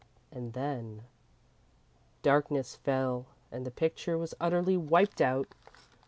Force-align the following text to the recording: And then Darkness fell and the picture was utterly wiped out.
And 0.31 0.53
then 0.53 1.03
Darkness 2.23 2.75
fell 2.75 3.27
and 3.51 3.67
the 3.67 3.69
picture 3.69 4.17
was 4.17 4.33
utterly 4.41 4.75
wiped 4.75 5.21
out. 5.21 5.53